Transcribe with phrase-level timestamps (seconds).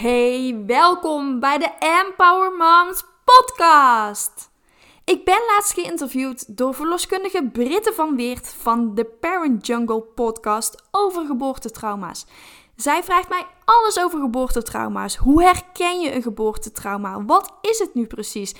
[0.00, 4.50] Hey, welkom bij de Empower Moms podcast.
[5.04, 11.26] Ik ben laatst geïnterviewd door verloskundige Britte van Weert van de Parent Jungle podcast over
[11.26, 12.26] geboortetrauma's.
[12.76, 15.16] Zij vraagt mij alles over geboortetrauma's.
[15.16, 17.24] Hoe herken je een geboortetrauma?
[17.24, 18.54] Wat is het nu precies?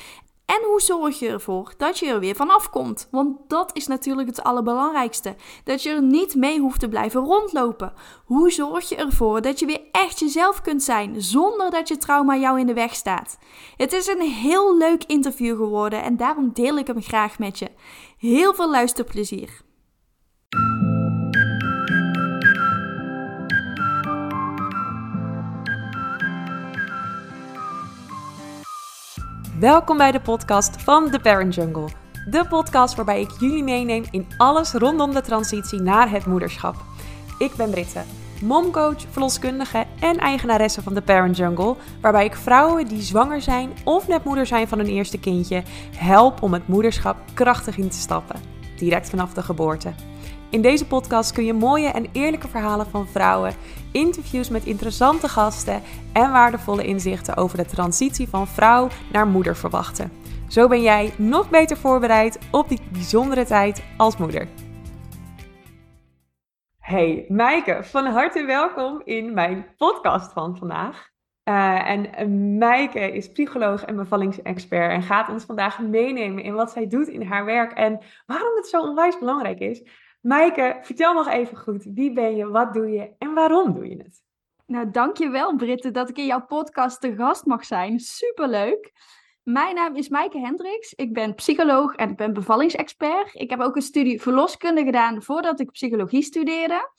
[0.51, 3.09] En hoe zorg je ervoor dat je er weer vanaf komt?
[3.11, 5.35] Want dat is natuurlijk het allerbelangrijkste.
[5.65, 7.93] Dat je er niet mee hoeft te blijven rondlopen.
[8.25, 12.37] Hoe zorg je ervoor dat je weer echt jezelf kunt zijn zonder dat je trauma
[12.37, 13.39] jou in de weg staat?
[13.77, 17.69] Het is een heel leuk interview geworden en daarom deel ik hem graag met je.
[18.19, 19.63] Heel veel luisterplezier.
[29.61, 31.89] Welkom bij de podcast van The Parent Jungle.
[32.31, 36.75] De podcast waarbij ik jullie meeneem in alles rondom de transitie naar het moederschap.
[37.39, 38.03] Ik ben Britte,
[38.43, 44.09] momcoach, verloskundige en eigenaresse van The Parent Jungle, waarbij ik vrouwen die zwanger zijn of
[44.09, 45.63] net moeder zijn van hun eerste kindje
[45.97, 48.41] help om het moederschap krachtig in te stappen,
[48.77, 49.93] direct vanaf de geboorte.
[50.51, 53.55] In deze podcast kun je mooie en eerlijke verhalen van vrouwen,
[53.93, 60.13] interviews met interessante gasten en waardevolle inzichten over de transitie van vrouw naar moeder verwachten.
[60.49, 64.49] Zo ben jij nog beter voorbereid op die bijzondere tijd als moeder.
[66.79, 71.09] Hey Maaike, van harte welkom in mijn podcast van vandaag.
[71.45, 76.87] Uh, en Maaike is psycholoog en bevallingsexpert en gaat ons vandaag meenemen in wat zij
[76.87, 79.83] doet in haar werk en waarom het zo onwijs belangrijk is
[80.21, 81.85] Maaike, vertel nog even goed.
[81.85, 84.23] Wie ben je, wat doe je en waarom doe je het?
[84.67, 87.99] Nou, dankjewel Britte dat ik in jouw podcast te gast mag zijn.
[87.99, 88.93] Superleuk.
[89.43, 90.95] Mijn naam is Maaike Hendricks.
[90.95, 93.35] Ik ben psycholoog en ik ben bevallingsexpert.
[93.35, 96.91] Ik heb ook een studie verloskunde gedaan voordat ik psychologie studeerde.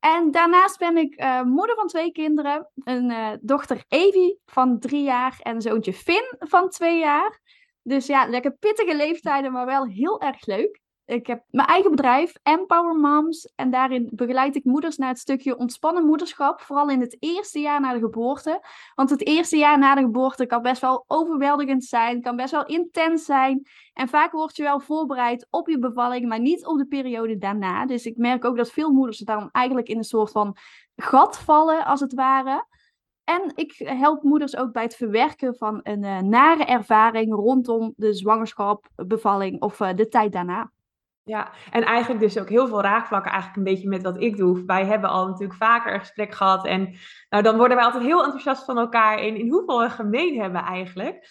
[0.00, 2.70] En daarnaast ben ik uh, moeder van twee kinderen.
[2.74, 7.40] Een uh, dochter Evie van drie jaar en zoontje Finn van twee jaar.
[7.82, 10.80] Dus ja, lekker pittige leeftijden, maar wel heel erg leuk.
[11.10, 13.52] Ik heb mijn eigen bedrijf, Empower Moms.
[13.54, 16.60] En daarin begeleid ik moeders naar het stukje ontspannen moederschap.
[16.60, 18.64] Vooral in het eerste jaar na de geboorte.
[18.94, 22.20] Want het eerste jaar na de geboorte kan best wel overweldigend zijn.
[22.20, 23.66] Kan best wel intens zijn.
[23.92, 27.86] En vaak word je wel voorbereid op je bevalling, maar niet op de periode daarna.
[27.86, 30.56] Dus ik merk ook dat veel moeders dan eigenlijk in een soort van
[30.96, 32.66] gat vallen, als het ware.
[33.24, 38.14] En ik help moeders ook bij het verwerken van een uh, nare ervaring rondom de
[38.14, 40.70] zwangerschap, bevalling of uh, de tijd daarna.
[41.30, 44.64] Ja, en eigenlijk dus ook heel veel raakvlakken eigenlijk een beetje met wat ik doe.
[44.66, 46.94] Wij hebben al natuurlijk vaker een gesprek gehad en
[47.28, 50.62] nou, dan worden wij altijd heel enthousiast van elkaar in, in hoeveel we gemeen hebben
[50.62, 51.28] eigenlijk.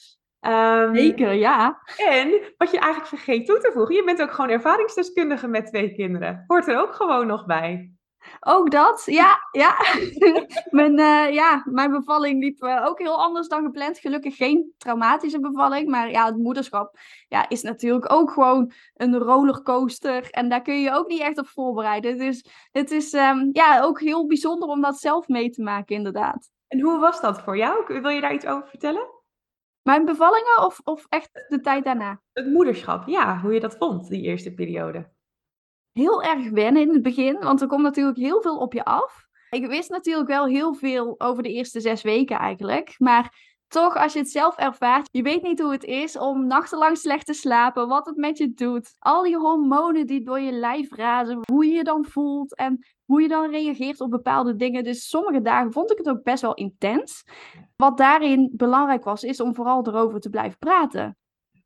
[0.47, 1.81] Um, Zeker, ja.
[1.97, 5.93] En wat je eigenlijk vergeet toe te voegen, je bent ook gewoon ervaringsdeskundige met twee
[5.93, 6.43] kinderen.
[6.47, 7.91] Hoort er ook gewoon nog bij.
[8.39, 9.39] Ook dat, ja.
[9.51, 9.75] ja.
[10.79, 13.99] mijn, uh, ja mijn bevalling liep uh, ook heel anders dan gepland.
[13.99, 15.89] Gelukkig geen traumatische bevalling.
[15.89, 20.29] Maar ja, het moederschap ja, is natuurlijk ook gewoon een rollercoaster.
[20.29, 22.17] En daar kun je ook niet echt op voorbereiden.
[22.17, 26.51] Dus het is um, ja, ook heel bijzonder om dat zelf mee te maken, inderdaad.
[26.67, 28.01] En hoe was dat voor jou?
[28.01, 29.07] Wil je daar iets over vertellen?
[29.81, 32.21] Mijn bevallingen of, of echt de tijd daarna?
[32.33, 33.39] Het moederschap, ja.
[33.39, 35.09] Hoe je dat vond, die eerste periode
[35.93, 39.27] heel erg wennen in het begin, want er komt natuurlijk heel veel op je af.
[39.49, 44.13] Ik wist natuurlijk wel heel veel over de eerste zes weken eigenlijk, maar toch, als
[44.13, 47.87] je het zelf ervaart, je weet niet hoe het is om nachtenlang slecht te slapen,
[47.87, 48.95] wat het met je doet.
[48.99, 53.21] Al die hormonen die door je lijf razen, hoe je je dan voelt en hoe
[53.21, 54.83] je dan reageert op bepaalde dingen.
[54.83, 57.23] Dus sommige dagen vond ik het ook best wel intens.
[57.75, 61.17] Wat daarin belangrijk was, is om vooral erover te blijven praten.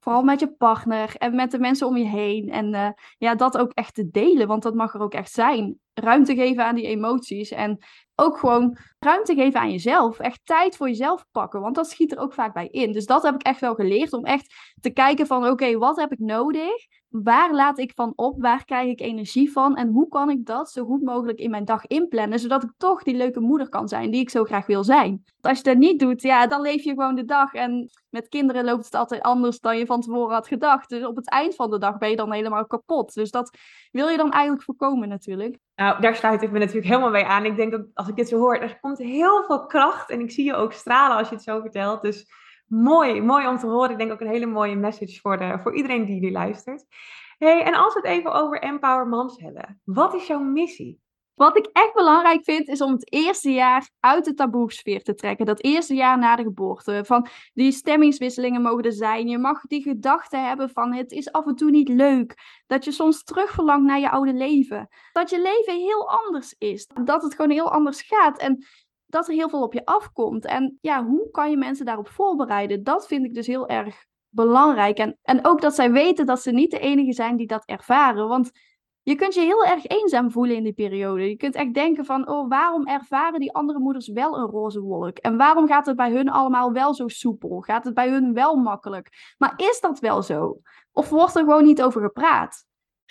[0.04, 2.50] Vooral met je partner en met de mensen om je heen.
[2.50, 5.80] En uh, ja, dat ook echt te delen, want dat mag er ook echt zijn.
[5.94, 7.52] Ruimte geven aan die emoties.
[7.52, 7.78] En
[8.16, 10.20] ook gewoon ruimte geven aan jezelf.
[10.20, 12.92] Echt tijd voor jezelf pakken, want dat schiet er ook vaak bij in.
[12.92, 16.12] Dus dat heb ik echt wel geleerd om echt te kijken van oké, wat heb
[16.12, 16.86] ik nodig?
[17.22, 18.42] Waar laat ik van op?
[18.42, 19.76] Waar krijg ik energie van?
[19.76, 23.04] En hoe kan ik dat zo goed mogelijk in mijn dag inplannen, zodat ik toch
[23.04, 25.10] die leuke moeder kan zijn die ik zo graag wil zijn?
[25.10, 27.54] Want als je dat niet doet, ja, dan leef je gewoon de dag.
[27.54, 30.90] En met kinderen loopt het altijd anders dan je van tevoren had gedacht.
[30.90, 33.14] Dus op het eind van de dag ben je dan helemaal kapot.
[33.14, 33.58] Dus dat
[33.92, 35.58] wil je dan eigenlijk voorkomen natuurlijk.
[35.76, 37.46] Nou, daar sluit ik me natuurlijk helemaal bij aan.
[37.46, 40.10] Ik denk dat als ik dit zo hoor, er komt heel veel kracht.
[40.10, 42.02] En ik zie je ook stralen als je het zo vertelt.
[42.02, 42.26] Dus
[42.74, 43.92] mooi, mooi om te horen.
[43.92, 46.86] Ik denk ook een hele mooie message voor, voor iedereen die nu luistert.
[47.38, 49.82] Hey, en als we het even over Empower Moms hebben.
[49.84, 51.02] Wat is jouw missie?
[51.36, 55.46] Wat ik echt belangrijk vind, is om het eerste jaar uit de taboe-sfeer te trekken.
[55.46, 57.02] Dat eerste jaar na de geboorte.
[57.06, 59.28] Van die stemmingswisselingen mogen er zijn.
[59.28, 62.36] Je mag die gedachte hebben van het is af en toe niet leuk.
[62.68, 64.88] Dat je soms terugverlangt naar je oude leven.
[65.12, 66.88] Dat je leven heel anders is.
[67.04, 68.38] Dat het gewoon heel anders gaat.
[68.38, 68.66] En
[69.14, 70.46] dat er heel veel op je afkomt.
[70.46, 72.84] En ja, hoe kan je mensen daarop voorbereiden?
[72.84, 74.98] Dat vind ik dus heel erg belangrijk.
[74.98, 78.28] En, en ook dat zij weten dat ze niet de enige zijn die dat ervaren.
[78.28, 78.52] Want
[79.02, 81.30] je kunt je heel erg eenzaam voelen in die periode.
[81.30, 85.18] Je kunt echt denken van, oh, waarom ervaren die andere moeders wel een roze wolk?
[85.18, 87.62] En waarom gaat het bij hun allemaal wel zo soepel?
[87.62, 89.36] Gaat het bij hun wel makkelijk?
[89.38, 90.58] Maar is dat wel zo?
[90.92, 92.66] Of wordt er gewoon niet over gepraat?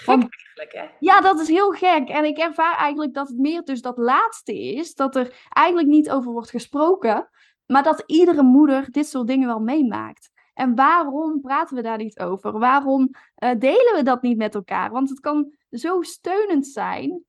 [0.05, 0.97] Gek eigenlijk, hè?
[0.99, 2.09] Ja, dat is heel gek.
[2.09, 4.95] En ik ervaar eigenlijk dat het meer dus dat laatste is.
[4.95, 7.29] Dat er eigenlijk niet over wordt gesproken.
[7.67, 10.31] Maar dat iedere moeder dit soort dingen wel meemaakt.
[10.55, 12.59] En waarom praten we daar niet over?
[12.59, 14.91] Waarom uh, delen we dat niet met elkaar?
[14.91, 17.23] Want het kan zo steunend zijn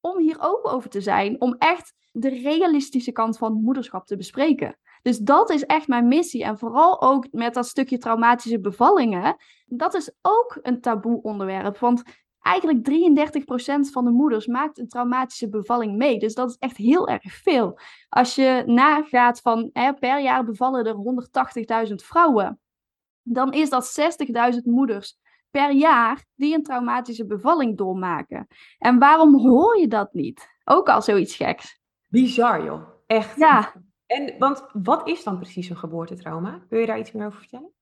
[0.00, 1.40] om hier open over te zijn.
[1.40, 4.78] Om echt de realistische kant van moederschap te bespreken.
[5.06, 6.44] Dus dat is echt mijn missie.
[6.44, 9.36] En vooral ook met dat stukje traumatische bevallingen.
[9.66, 11.78] Dat is ook een taboe onderwerp.
[11.78, 12.02] Want
[12.40, 12.88] eigenlijk
[13.88, 16.18] 33% van de moeders maakt een traumatische bevalling mee.
[16.18, 17.78] Dus dat is echt heel erg veel.
[18.08, 22.60] Als je nagaat van hè, per jaar bevallen er 180.000 vrouwen.
[23.22, 24.16] Dan is dat
[24.54, 25.18] 60.000 moeders
[25.50, 28.46] per jaar die een traumatische bevalling doormaken.
[28.78, 30.48] En waarom hoor je dat niet?
[30.64, 31.80] Ook al zoiets geks.
[32.08, 33.36] Bizar joh, echt.
[33.36, 33.72] Ja.
[34.06, 36.64] En, want wat is dan precies een geboortetrauma?
[36.68, 37.74] Wil je daar iets meer over vertellen?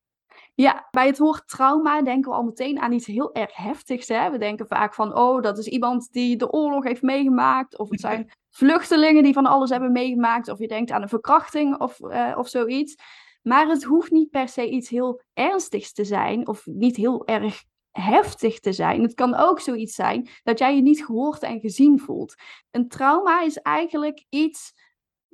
[0.54, 4.08] Ja, bij het woord trauma denken we al meteen aan iets heel erg heftigs.
[4.08, 4.30] Hè?
[4.30, 7.78] We denken vaak van, oh, dat is iemand die de oorlog heeft meegemaakt.
[7.78, 10.48] Of het zijn vluchtelingen die van alles hebben meegemaakt.
[10.48, 12.94] Of je denkt aan een verkrachting of, uh, of zoiets.
[13.42, 16.46] Maar het hoeft niet per se iets heel ernstigs te zijn.
[16.48, 19.02] Of niet heel erg heftig te zijn.
[19.02, 22.34] Het kan ook zoiets zijn dat jij je niet gehoord en gezien voelt.
[22.70, 24.72] Een trauma is eigenlijk iets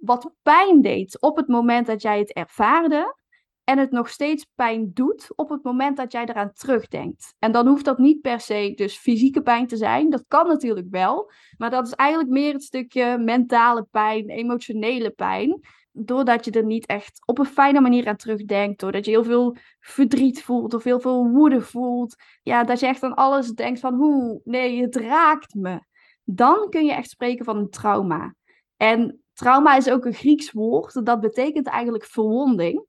[0.00, 3.18] wat pijn deed op het moment dat jij het ervaarde.
[3.64, 7.34] En het nog steeds pijn doet op het moment dat jij eraan terugdenkt.
[7.38, 10.10] En dan hoeft dat niet per se dus fysieke pijn te zijn.
[10.10, 11.32] Dat kan natuurlijk wel.
[11.56, 15.60] Maar dat is eigenlijk meer het stukje mentale pijn, emotionele pijn.
[15.92, 18.80] Doordat je er niet echt op een fijne manier aan terugdenkt.
[18.80, 22.16] Doordat je heel veel verdriet voelt of heel veel woede voelt.
[22.42, 25.80] Ja, dat je echt aan alles denkt van hoe, nee, het raakt me.
[26.24, 28.34] Dan kun je echt spreken van een trauma.
[28.76, 31.06] En trauma is ook een Grieks woord.
[31.06, 32.84] Dat betekent eigenlijk verwonding.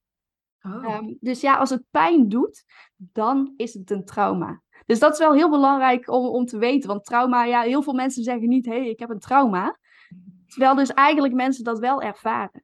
[0.62, 0.86] Oh.
[0.86, 2.63] Ehm, dus ja, als het pijn doet,
[2.95, 4.62] dan is het een trauma.
[4.86, 6.89] Dus dat is wel heel belangrijk om, om te weten.
[6.89, 9.77] Want trauma, ja, heel veel mensen zeggen niet, hé, hey, ik heb een trauma.
[10.48, 12.63] Terwijl dus eigenlijk mensen dat wel ervaren.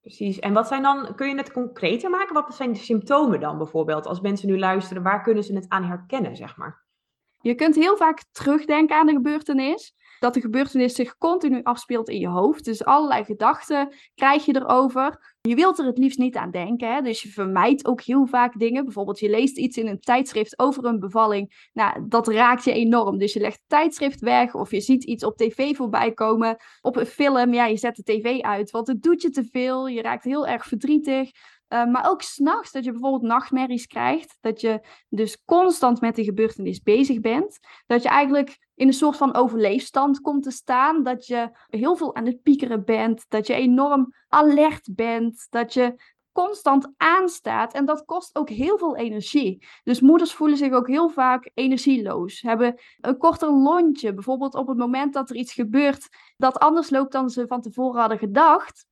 [0.00, 0.38] Precies.
[0.38, 2.34] En wat zijn dan, kun je het concreter maken?
[2.34, 4.06] Wat zijn de symptomen dan bijvoorbeeld?
[4.06, 6.84] Als mensen nu luisteren, waar kunnen ze het aan herkennen, zeg maar?
[7.40, 12.18] Je kunt heel vaak terugdenken aan de gebeurtenis dat de gebeurtenis zich continu afspeelt in
[12.18, 12.64] je hoofd.
[12.64, 15.34] Dus allerlei gedachten krijg je erover.
[15.40, 17.00] Je wilt er het liefst niet aan denken, hè?
[17.00, 18.84] dus je vermijdt ook heel vaak dingen.
[18.84, 21.68] Bijvoorbeeld, je leest iets in een tijdschrift over een bevalling.
[21.72, 23.18] Nou, dat raakt je enorm.
[23.18, 26.56] Dus je legt het tijdschrift weg of je ziet iets op tv voorbij komen.
[26.80, 29.88] Op een film, ja, je zet de tv uit, want het doet je te veel.
[29.88, 31.30] Je raakt heel erg verdrietig.
[31.68, 34.38] Uh, maar ook s'nachts, dat je bijvoorbeeld nachtmerries krijgt.
[34.40, 37.58] Dat je dus constant met de gebeurtenis bezig bent.
[37.86, 41.02] Dat je eigenlijk in een soort van overleefstand komt te staan.
[41.02, 43.24] Dat je heel veel aan het piekeren bent.
[43.28, 45.46] Dat je enorm alert bent.
[45.50, 45.94] Dat je
[46.32, 47.72] constant aanstaat.
[47.72, 49.66] En dat kost ook heel veel energie.
[49.84, 52.40] Dus moeders voelen zich ook heel vaak energieloos.
[52.40, 54.14] Hebben een korter lontje.
[54.14, 58.00] Bijvoorbeeld op het moment dat er iets gebeurt dat anders loopt dan ze van tevoren
[58.00, 58.86] hadden gedacht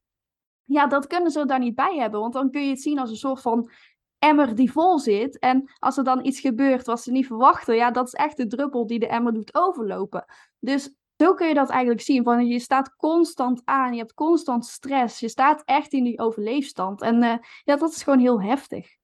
[0.65, 2.21] ja, dat kunnen ze daar niet bij hebben.
[2.21, 3.71] Want dan kun je het zien als een soort van
[4.19, 5.39] emmer die vol zit.
[5.39, 8.47] En als er dan iets gebeurt wat ze niet verwachten, ja, dat is echt de
[8.47, 10.25] druppel die de emmer doet overlopen.
[10.59, 12.25] Dus zo kun je dat eigenlijk zien.
[12.25, 17.03] Van je staat constant aan, je hebt constant stress, je staat echt in die overleefstand.
[17.03, 18.97] En uh, ja, dat is gewoon heel heftig.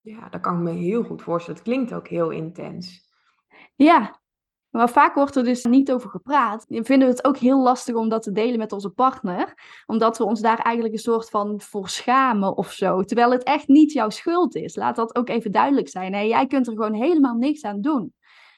[0.00, 1.60] Ja, dat kan ik me heel goed voorstellen.
[1.60, 3.06] Het klinkt ook heel intens.
[3.74, 4.20] Ja,
[4.70, 6.64] maar vaak wordt er dus niet over gepraat.
[6.68, 9.54] En vinden we het ook heel lastig om dat te delen met onze partner.
[9.86, 13.02] Omdat we ons daar eigenlijk een soort van voor schamen of zo.
[13.02, 14.76] Terwijl het echt niet jouw schuld is.
[14.76, 16.28] Laat dat ook even duidelijk zijn.
[16.28, 18.14] Jij kunt er gewoon helemaal niks aan doen.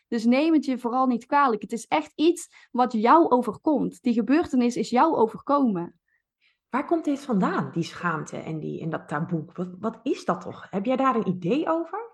[0.09, 1.62] Dus neem het je vooral niet kwalijk.
[1.62, 4.02] Het is echt iets wat jou overkomt.
[4.02, 6.00] Die gebeurtenis is jou overkomen.
[6.71, 9.45] Waar komt dit vandaan, die schaamte en, die, en dat taboe?
[9.52, 10.67] Wat, wat is dat toch?
[10.71, 12.10] Heb jij daar een idee over?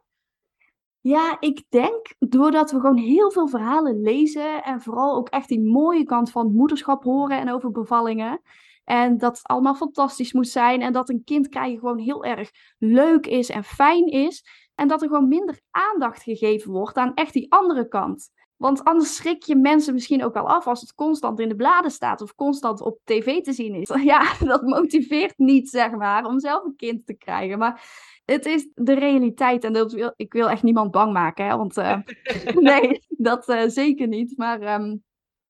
[1.07, 5.61] Ja, ik denk doordat we gewoon heel veel verhalen lezen en vooral ook echt die
[5.61, 8.41] mooie kant van moederschap horen en over bevallingen.
[8.85, 12.51] En dat het allemaal fantastisch moet zijn en dat een kind krijgen gewoon heel erg
[12.79, 14.45] leuk is en fijn is.
[14.75, 18.31] En dat er gewoon minder aandacht gegeven wordt aan echt die andere kant.
[18.57, 21.91] Want anders schrik je mensen misschien ook al af als het constant in de bladen
[21.91, 23.91] staat of constant op tv te zien is.
[24.05, 27.59] Ja, dat motiveert niet, zeg maar, om zelf een kind te krijgen.
[27.59, 27.83] Maar
[28.25, 31.79] het is de realiteit en dat wil, ik wil echt niemand bang maken, hè, want
[31.79, 31.99] uh,
[32.55, 34.37] nee, dat uh, zeker niet.
[34.37, 35.05] Maar um,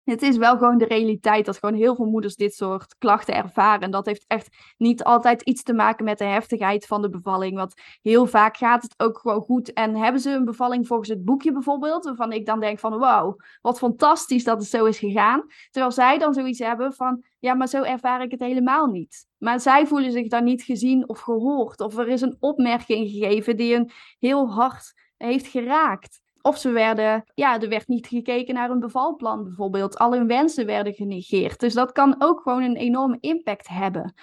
[0.07, 3.81] het is wel gewoon de realiteit dat gewoon heel veel moeders dit soort klachten ervaren.
[3.81, 7.57] En dat heeft echt niet altijd iets te maken met de heftigheid van de bevalling.
[7.57, 9.73] Want heel vaak gaat het ook gewoon goed.
[9.73, 13.37] En hebben ze een bevalling volgens het boekje bijvoorbeeld, waarvan ik dan denk van wauw,
[13.61, 15.45] wat fantastisch dat het zo is gegaan.
[15.71, 19.27] Terwijl zij dan zoiets hebben van ja, maar zo ervaar ik het helemaal niet.
[19.39, 21.81] Maar zij voelen zich dan niet gezien of gehoord.
[21.81, 26.21] Of er is een opmerking gegeven die een heel hard heeft geraakt.
[26.47, 29.99] Of ze werden, ja, er werd niet gekeken naar een bevalplan bijvoorbeeld.
[29.99, 31.61] Al hun wensen werden genegeerd.
[31.61, 34.15] Dus dat kan ook gewoon een enorme impact hebben.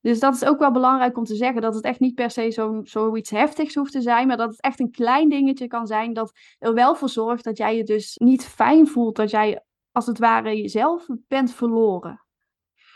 [0.00, 2.50] Dus dat is ook wel belangrijk om te zeggen dat het echt niet per se
[2.50, 6.12] zo, zoiets heftigs hoeft te zijn, maar dat het echt een klein dingetje kan zijn
[6.12, 10.06] dat er wel voor zorgt dat jij je dus niet fijn voelt, dat jij als
[10.06, 12.24] het ware jezelf bent verloren.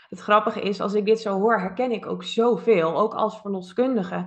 [0.09, 4.25] Het grappige is, als ik dit zo hoor, herken ik ook zoveel, ook als verloskundige.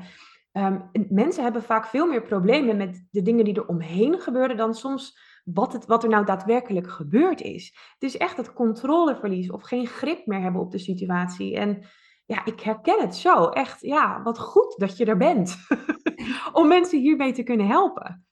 [0.56, 4.74] Um, mensen hebben vaak veel meer problemen met de dingen die er omheen gebeuren dan
[4.74, 7.76] soms wat, het, wat er nou daadwerkelijk gebeurd is.
[7.92, 11.56] Het is echt het controleverlies of geen grip meer hebben op de situatie.
[11.56, 11.86] En
[12.26, 13.48] ja, ik herken het zo.
[13.48, 15.56] Echt, ja, wat goed dat je er bent.
[16.52, 18.26] Om mensen hiermee te kunnen helpen.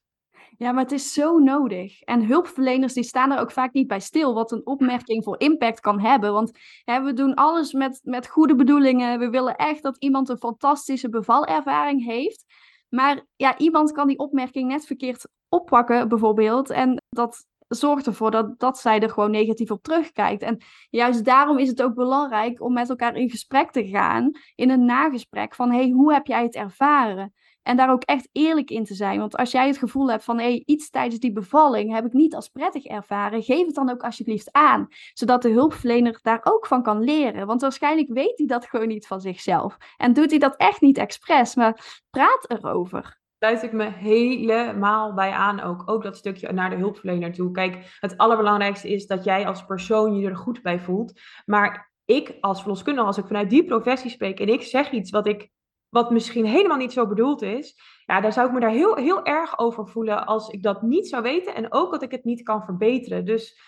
[0.59, 2.01] Ja, maar het is zo nodig.
[2.01, 5.81] En hulpverleners die staan er ook vaak niet bij stil, wat een opmerking voor impact
[5.81, 6.33] kan hebben.
[6.33, 9.19] Want hè, we doen alles met, met goede bedoelingen.
[9.19, 12.45] We willen echt dat iemand een fantastische bevalervaring heeft.
[12.89, 16.71] Maar ja, iemand kan die opmerking net verkeerd oppakken, bijvoorbeeld.
[16.71, 20.43] En dat zorgt ervoor dat, dat zij er gewoon negatief op terugkijkt.
[20.43, 24.71] En juist daarom is het ook belangrijk om met elkaar in gesprek te gaan, in
[24.71, 27.33] een nagesprek van hey, hoe heb jij het ervaren?
[27.63, 29.19] En daar ook echt eerlijk in te zijn.
[29.19, 32.35] Want als jij het gevoel hebt van hey, iets tijdens die bevalling heb ik niet
[32.35, 34.89] als prettig ervaren, geef het dan ook alsjeblieft aan.
[35.13, 37.47] Zodat de hulpverlener daar ook van kan leren.
[37.47, 39.77] Want waarschijnlijk weet hij dat gewoon niet van zichzelf.
[39.97, 45.31] En doet hij dat echt niet expres, maar praat erover sluit ik me helemaal bij
[45.31, 45.83] aan ook.
[45.87, 47.51] Ook dat stukje naar de hulpverlener toe.
[47.51, 51.21] Kijk, het allerbelangrijkste is dat jij als persoon je er goed bij voelt.
[51.45, 55.27] Maar ik als verloskundige, als ik vanuit die professie spreek en ik zeg iets wat
[55.27, 55.51] ik
[55.89, 57.75] wat misschien helemaal niet zo bedoeld is,
[58.07, 61.09] ja, daar zou ik me daar heel, heel erg over voelen als ik dat niet
[61.09, 63.25] zou weten en ook dat ik het niet kan verbeteren.
[63.25, 63.61] Dus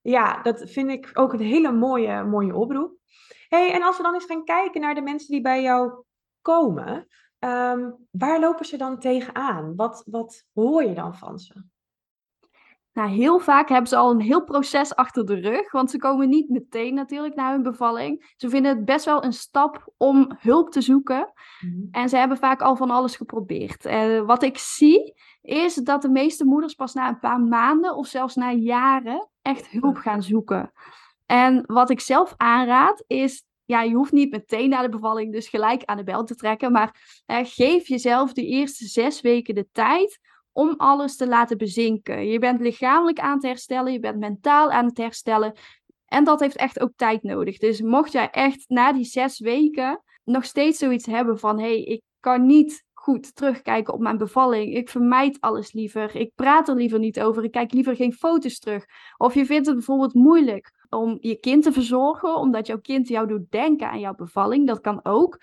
[0.00, 2.96] ja, dat vind ik ook een hele mooie, mooie oproep.
[3.48, 6.04] Hey, en als we dan eens gaan kijken naar de mensen die bij jou
[6.40, 7.08] komen,
[7.40, 9.76] um, waar lopen ze dan tegenaan?
[9.76, 11.64] Wat, wat hoor je dan van ze?
[12.92, 16.28] Nou, heel vaak hebben ze al een heel proces achter de rug, want ze komen
[16.28, 18.34] niet meteen natuurlijk naar hun bevalling.
[18.36, 21.32] Ze vinden het best wel een stap om hulp te zoeken.
[21.60, 21.74] Mhm.
[21.90, 23.86] En ze hebben vaak al van alles geprobeerd.
[23.86, 28.06] Uh, wat ik zie, is dat de meeste moeders pas na een paar maanden of
[28.06, 30.72] zelfs na jaren echt hulp gaan zoeken.
[31.26, 35.48] En wat ik zelf aanraad, is ja, je hoeft niet meteen na de bevalling dus
[35.48, 40.18] gelijk aan de bel te trekken, maar geef jezelf de eerste zes weken de tijd
[40.52, 42.26] om alles te laten bezinken.
[42.26, 45.54] Je bent lichamelijk aan het herstellen, je bent mentaal aan het herstellen.
[46.06, 47.58] En dat heeft echt ook tijd nodig.
[47.58, 51.82] Dus mocht jij echt na die zes weken nog steeds zoiets hebben van: hé, hey,
[51.82, 54.74] ik kan niet goed terugkijken op mijn bevalling.
[54.74, 56.16] Ik vermijd alles liever.
[56.16, 57.44] Ik praat er liever niet over.
[57.44, 58.84] Ik kijk liever geen foto's terug.
[59.16, 63.26] Of je vindt het bijvoorbeeld moeilijk om je kind te verzorgen, omdat jouw kind jou
[63.26, 64.66] doet denken aan jouw bevalling.
[64.66, 65.40] Dat kan ook.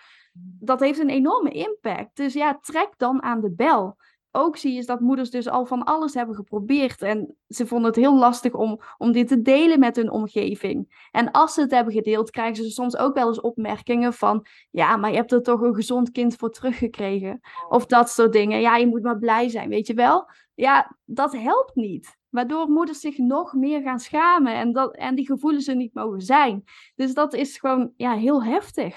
[0.59, 2.15] Dat heeft een enorme impact.
[2.15, 3.97] Dus ja, trek dan aan de bel
[4.37, 7.01] ook zie, is dat moeders dus al van alles hebben geprobeerd.
[7.01, 11.07] En ze vonden het heel lastig om, om dit te delen met hun omgeving.
[11.11, 14.97] En als ze het hebben gedeeld, krijgen ze soms ook wel eens opmerkingen van: ja,
[14.97, 17.39] maar je hebt er toch een gezond kind voor teruggekregen.
[17.69, 18.59] Of dat soort dingen.
[18.61, 20.29] Ja, je moet maar blij zijn, weet je wel?
[20.55, 22.17] Ja, dat helpt niet.
[22.37, 26.21] Waardoor moeders zich nog meer gaan schamen en, dat, en die gevoelens er niet mogen
[26.21, 26.63] zijn.
[26.95, 28.95] Dus dat is gewoon ja, heel heftig.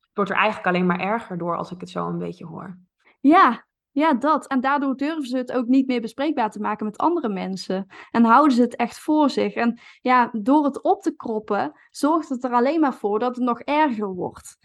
[0.00, 2.78] Het wordt er eigenlijk alleen maar erger door als ik het zo een beetje hoor.
[3.20, 4.46] Ja, ja, dat.
[4.46, 7.86] En daardoor durven ze het ook niet meer bespreekbaar te maken met andere mensen.
[8.10, 9.54] En houden ze het echt voor zich.
[9.54, 13.44] En ja, door het op te kroppen, zorgt het er alleen maar voor dat het
[13.44, 14.56] nog erger wordt.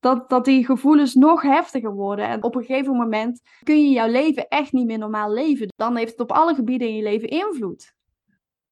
[0.00, 2.28] Dat, dat die gevoelens nog heftiger worden.
[2.28, 5.68] En op een gegeven moment kun je jouw leven echt niet meer normaal leven.
[5.76, 7.94] Dan heeft het op alle gebieden in je leven invloed.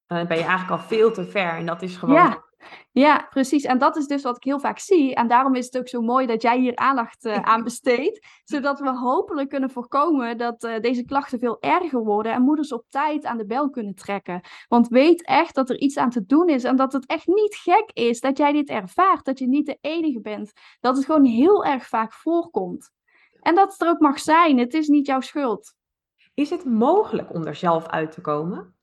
[0.06, 1.56] Dan ben je eigenlijk al veel te ver.
[1.56, 2.47] En dat is gewoon ja.
[2.92, 3.64] Ja, precies.
[3.64, 5.14] En dat is dus wat ik heel vaak zie.
[5.14, 8.26] En daarom is het ook zo mooi dat jij hier aandacht uh, aan besteedt.
[8.44, 12.32] zodat we hopelijk kunnen voorkomen dat uh, deze klachten veel erger worden.
[12.32, 14.40] En moeders op tijd aan de bel kunnen trekken.
[14.68, 16.64] Want weet echt dat er iets aan te doen is.
[16.64, 19.24] En dat het echt niet gek is dat jij dit ervaart.
[19.24, 20.52] Dat je niet de enige bent.
[20.80, 22.90] Dat het gewoon heel erg vaak voorkomt.
[23.40, 24.58] En dat het er ook mag zijn.
[24.58, 25.74] Het is niet jouw schuld.
[26.34, 28.76] Is het mogelijk om er zelf uit te komen?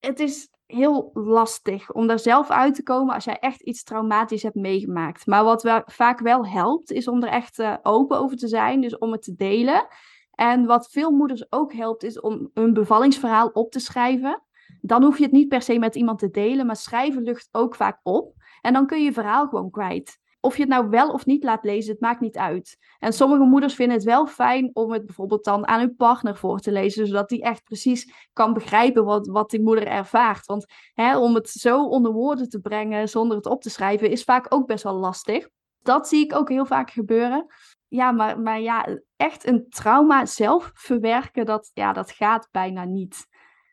[0.00, 4.42] Het is heel lastig om daar zelf uit te komen als jij echt iets traumatisch
[4.42, 5.26] hebt meegemaakt.
[5.26, 8.98] Maar wat vaak wel helpt, is om er echt uh, open over te zijn, dus
[8.98, 9.86] om het te delen.
[10.34, 14.42] En wat veel moeders ook helpt, is om hun bevallingsverhaal op te schrijven.
[14.80, 17.74] dan hoef je het niet per se met iemand te delen, maar schrijven lucht ook
[17.74, 18.34] vaak op.
[18.60, 20.18] En dan kun je je verhaal gewoon kwijt.
[20.44, 22.78] Of je het nou wel of niet laat lezen, het maakt niet uit.
[22.98, 26.60] En sommige moeders vinden het wel fijn om het bijvoorbeeld dan aan hun partner voor
[26.60, 30.46] te lezen, zodat die echt precies kan begrijpen wat, wat die moeder ervaart.
[30.46, 34.24] Want hè, om het zo onder woorden te brengen zonder het op te schrijven, is
[34.24, 35.48] vaak ook best wel lastig.
[35.82, 37.46] Dat zie ik ook heel vaak gebeuren.
[37.88, 43.26] Ja, maar, maar ja, echt een trauma zelf verwerken, dat, ja, dat gaat bijna niet.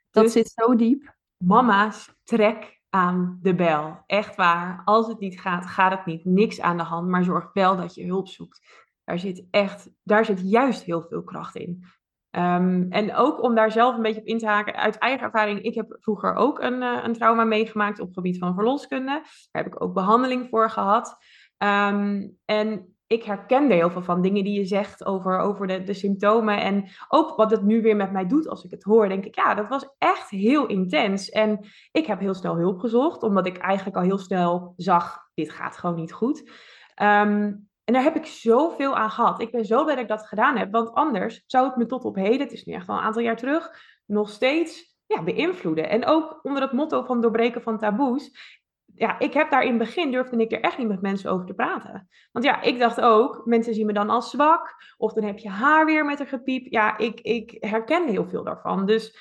[0.09, 1.15] Dat dus, zit zo diep.
[1.37, 4.03] Mama's, trek aan de bel.
[4.05, 4.81] Echt waar.
[4.85, 6.25] Als het niet gaat, gaat het niet.
[6.25, 8.89] Niks aan de hand, maar zorg wel dat je hulp zoekt.
[9.03, 11.85] Daar zit echt, daar zit juist heel veel kracht in.
[12.29, 15.61] Ehm, en ook om daar zelf een beetje op in te haken, uit eigen ervaring,
[15.61, 19.11] ik heb vroeger ook een, uh, een trauma meegemaakt op het gebied van verloskunde.
[19.51, 21.17] Daar heb ik ook behandeling voor gehad.
[21.57, 25.93] Ehm, en ik herkende heel veel van dingen die je zegt over, over de, de
[25.93, 26.61] symptomen.
[26.61, 29.09] En ook wat het nu weer met mij doet als ik het hoor.
[29.09, 31.29] Denk ik, ja, dat was echt heel intens.
[31.29, 35.51] En ik heb heel snel hulp gezocht, omdat ik eigenlijk al heel snel zag, dit
[35.51, 36.51] gaat gewoon niet goed.
[36.95, 37.53] Ehm,
[37.83, 39.41] en daar heb ik zoveel aan gehad.
[39.41, 40.71] Ik ben zo blij dat ik dat gedaan heb.
[40.71, 43.21] Want anders zou het me tot op heden, het is nu echt al een aantal
[43.21, 43.69] jaar terug,
[44.05, 45.89] nog steeds ja, beïnvloeden.
[45.89, 48.59] En ook onder het motto van doorbreken van taboes
[49.01, 51.45] ja, ik heb daar in het begin durfde ik er echt niet met mensen over
[51.45, 52.09] te praten.
[52.31, 54.75] Want ja, ik dacht ook, mensen zien me dan als zwak.
[54.97, 56.71] Of dan heb je haar weer met een gepiep.
[56.71, 58.85] Ja, ik, ik herken heel veel daarvan.
[58.85, 59.17] Dus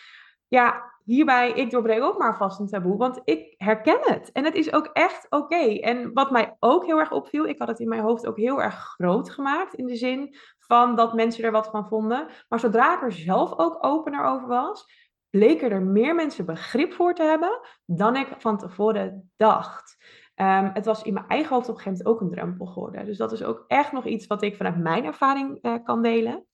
[0.49, 2.97] ja, hierbij, ik doorbreek ook maar vast een taboe.
[2.97, 4.33] Want ik herken het.
[4.33, 5.79] En het is ook echt oké.
[5.81, 8.63] En wat mij ook heel erg opviel, ik had het in mijn hoofd ook heel
[8.63, 9.75] erg groot gemaakt.
[9.75, 12.27] In de zin van dat mensen er wat van vonden.
[12.49, 17.15] Maar zodra ik er zelf ook opener over was, bleken er meer mensen begrip voor
[17.15, 19.97] te hebben dan ik van tevoren dacht.
[20.35, 23.05] Um, het was in mijn eigen hoofd op een gegeven moment ook een drempel geworden.
[23.05, 26.45] Dus dat is ook echt nog iets wat ik vanuit mijn ervaring uh, kan delen.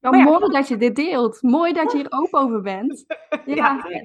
[0.00, 1.42] Ja, mooi dat je dit deelt.
[1.42, 3.04] Mooi dat je hier open over bent.
[3.44, 4.04] Ja, ja,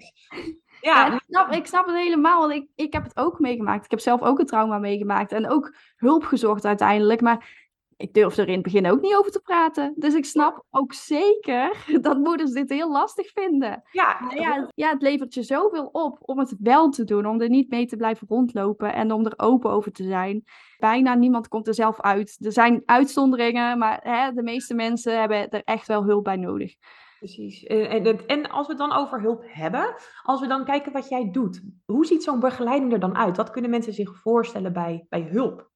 [0.82, 1.14] ja.
[1.14, 3.86] ik, snap, ik snap het helemaal, want ik, ik heb het ook meegemaakt.
[3.86, 7.22] Ik heb zelf ook een trauma meegemaakt en ook hulp gezocht uiteindelijk.
[7.22, 7.65] Maar
[7.98, 9.94] ik durf er in het begin ook niet over te praten.
[9.96, 13.84] Dus ik snap ook zeker dat moeders dit heel lastig vinden.
[13.92, 17.50] Ja, ja, ja, het levert je zoveel op om het wel te doen, om er
[17.50, 20.44] niet mee te blijven rondlopen en om er open over te zijn.
[20.78, 22.38] Bijna niemand komt er zelf uit.
[22.40, 26.76] Er zijn uitzonderingen, maar hè, de meeste mensen hebben er echt wel hulp bij nodig.
[27.20, 27.64] Precies.
[27.64, 31.10] En, en, en als we het dan over hulp hebben, als we dan kijken wat
[31.10, 33.38] jij doet, hoe ziet zo'n begeleiding er dan uit?
[33.38, 35.74] Wat kunnen mensen zich voorstellen bij, bij hulp?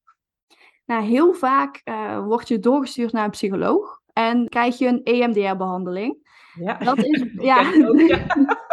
[0.90, 6.18] Nou, heel vaak uh, word je doorgestuurd naar een psycholoog en krijg je een EMDR-behandeling.
[6.54, 7.72] Ja, dat, is, ja.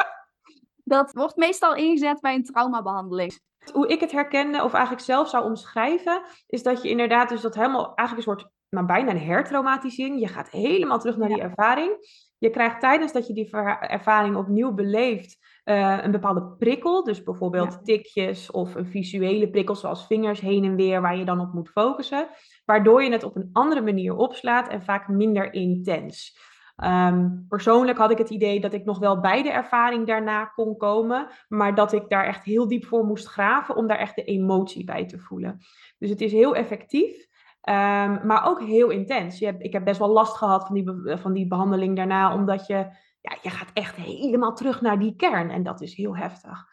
[0.94, 3.40] dat wordt meestal ingezet bij een traumabehandeling.
[3.72, 7.54] Hoe ik het herkende, of eigenlijk zelf zou omschrijven, is dat je inderdaad dus dat
[7.54, 10.20] helemaal eigenlijk een soort, nou bijna een hertraumatisering.
[10.20, 11.96] Je gaat helemaal terug naar die ervaring.
[12.38, 13.50] Je krijgt tijdens dat je die
[13.80, 17.04] ervaring opnieuw beleeft, uh, een bepaalde prikkel.
[17.04, 21.40] Dus bijvoorbeeld tikjes of een visuele prikkel zoals vingers heen en weer waar je dan
[21.40, 22.28] op moet focussen.
[22.64, 26.44] Waardoor je het op een andere manier opslaat en vaak minder intens.
[26.84, 30.76] Um, persoonlijk had ik het idee dat ik nog wel bij de ervaring daarna kon
[30.76, 34.24] komen, maar dat ik daar echt heel diep voor moest graven om daar echt de
[34.24, 35.58] emotie bij te voelen.
[35.98, 37.26] Dus het is heel effectief.
[37.68, 39.38] Um, maar ook heel intens.
[39.38, 42.66] Je hebt, ik heb best wel last gehad van die, van die behandeling daarna, omdat
[42.66, 42.86] je
[43.30, 45.50] ja, je gaat echt helemaal terug naar die kern.
[45.50, 46.64] En dat is heel heftig.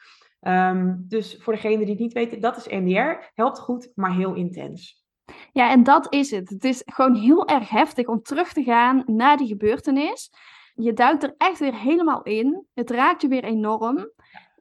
[0.41, 3.31] Um, dus voor degene die het niet weten, dat is MDR.
[3.33, 5.03] Helpt goed, maar heel intens.
[5.51, 6.49] Ja, en dat is het.
[6.49, 10.31] Het is gewoon heel erg heftig om terug te gaan naar die gebeurtenis.
[10.73, 12.65] Je duikt er echt weer helemaal in.
[12.73, 14.11] Het raakt je weer enorm.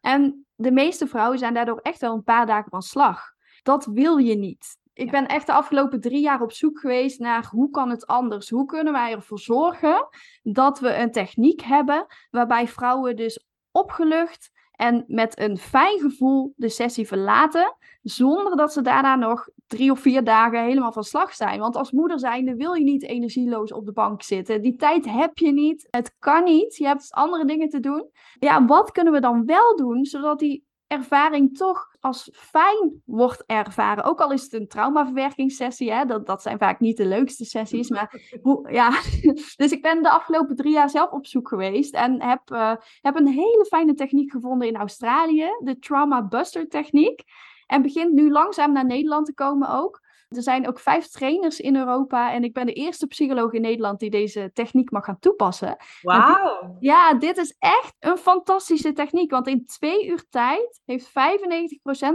[0.01, 3.33] En de meeste vrouwen zijn daardoor echt wel een paar dagen van slag.
[3.63, 4.77] Dat wil je niet.
[4.95, 8.51] Ik ben echt de afgelopen drie jaar op zoek geweest naar hoe kan het anders?
[8.51, 10.09] Hoe kunnen wij ervoor zorgen
[10.43, 16.69] dat we een techniek hebben waarbij vrouwen dus opgelucht en met een fijn gevoel de
[16.69, 21.61] sessie verlaten, zonder dat ze daarna nog drie of vier dagen helemaal van slag zijn.
[21.61, 24.63] Want als moeder zijnde wil je niet energieloos op de bank zitten.
[24.63, 25.87] Die tijd heb je niet.
[25.91, 26.77] Het kan niet.
[26.77, 28.11] Je hebt andere dingen te doen.
[28.39, 34.05] Ja, wat kunnen we dan wel doen, zodat die ervaring toch als fijn wordt ervaren.
[34.05, 37.91] Ook al is het een traumaverwerkingssessie, hè, dat, dat zijn vaak niet de leukste sessies.
[37.91, 38.91] Maar hoe, ja.
[39.63, 43.17] dus ik ben de afgelopen drie jaar zelf op zoek geweest en heb, uh, heb
[43.17, 47.23] een hele fijne techniek gevonden in Australië, de Trauma Buster techniek.
[47.67, 50.01] En begint nu langzaam naar Nederland te komen ook.
[50.37, 54.01] Er zijn ook vijf trainers in Europa en ik ben de eerste psycholoog in Nederland
[54.01, 55.77] die deze techniek mag gaan toepassen.
[56.03, 56.77] Wauw!
[56.81, 61.13] Ja, dit is echt een fantastische techniek, want in twee uur tijd heeft 95%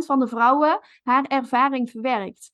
[0.06, 2.52] van de vrouwen haar ervaring verwerkt.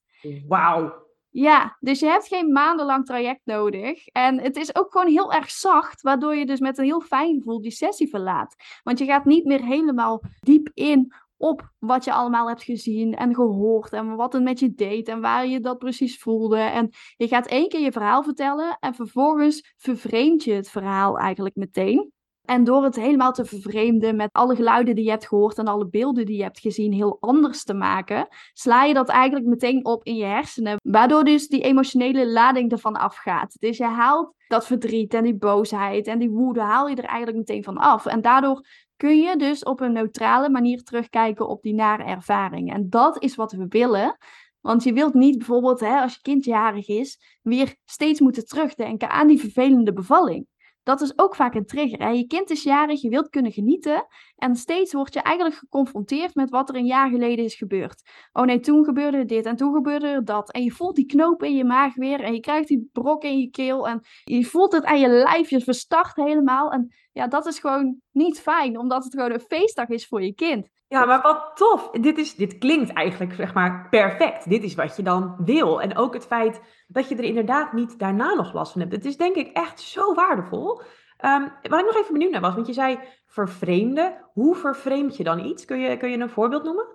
[0.48, 1.02] Wauw!
[1.36, 4.06] Ja, dus je hebt geen maandenlang traject nodig.
[4.06, 7.36] En het is ook gewoon heel erg zacht, waardoor je dus met een heel fijn
[7.36, 8.54] gevoel die sessie verlaat.
[8.82, 13.34] Want je gaat niet meer helemaal diep in op wat je allemaal hebt gezien en
[13.34, 16.58] gehoord en wat het met je deed en waar je dat precies voelde.
[16.58, 21.54] En je gaat één keer je verhaal vertellen en vervolgens vervreemd je het verhaal eigenlijk
[21.54, 22.12] meteen.
[22.44, 25.88] En door het helemaal te vervreemden met alle geluiden die je hebt gehoord en alle
[25.88, 30.04] beelden die je hebt gezien heel anders te maken, sla je dat eigenlijk meteen op
[30.04, 30.76] in je hersenen.
[30.82, 33.56] Waardoor dus die emotionele lading ervan afgaat.
[33.60, 37.36] Dus je haalt dat verdriet en die boosheid en die woede, haal je er eigenlijk
[37.36, 38.06] meteen van af.
[38.06, 38.66] En daardoor
[38.96, 42.72] kun je dus op een neutrale manier terugkijken op die nare ervaring.
[42.72, 44.16] En dat is wat we willen.
[44.60, 49.10] Want je wilt niet bijvoorbeeld, hè, als je kind jarig is, weer steeds moeten terugdenken
[49.10, 50.46] aan die vervelende bevalling
[50.84, 52.12] dat is ook vaak een trigger.
[52.12, 54.06] Je kind is jarig, je wilt kunnen genieten.
[54.44, 58.02] En steeds word je eigenlijk geconfronteerd met wat er een jaar geleden is gebeurd.
[58.32, 60.52] Oh nee, toen gebeurde dit en toen gebeurde er dat.
[60.52, 62.20] En je voelt die knoop in je maag weer.
[62.20, 63.88] En je krijgt die brok in je keel.
[63.88, 65.50] En je voelt het aan je lijf.
[65.50, 66.72] Je verstart helemaal.
[66.72, 70.34] En ja, dat is gewoon niet fijn, omdat het gewoon een feestdag is voor je
[70.34, 70.68] kind.
[70.88, 71.90] Ja, maar wat tof.
[71.90, 74.48] Dit, is, dit klinkt eigenlijk zeg maar perfect.
[74.48, 75.80] Dit is wat je dan wil.
[75.80, 78.92] En ook het feit dat je er inderdaad niet daarna nog last van hebt.
[78.92, 80.82] Het is denk ik echt zo waardevol.
[81.20, 84.30] Um, waar ik nog even benieuwd naar was, want je zei vervreemden.
[84.32, 85.64] Hoe vervreemd je dan iets?
[85.64, 86.86] Kun je, kun je een voorbeeld noemen?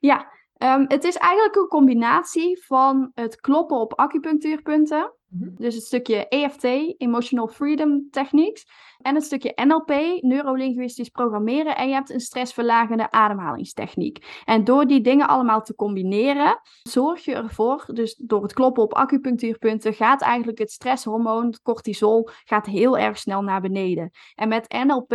[0.00, 5.12] Ja, um, het is eigenlijk een combinatie van het kloppen op acupunctuurpunten.
[5.28, 5.50] Mhm.
[5.54, 6.64] Dus het stukje EFT,
[6.98, 8.66] Emotional Freedom Techniques.
[8.98, 11.76] En het stukje NLP, neurolinguistisch programmeren.
[11.76, 14.42] En je hebt een stressverlagende ademhalingstechniek.
[14.44, 18.94] En door die dingen allemaal te combineren, zorg je ervoor, dus door het kloppen op
[18.94, 24.10] acupunctuurpunten, gaat eigenlijk het stresshormoon, cortisol, gaat heel erg snel naar beneden.
[24.34, 25.14] En met NLP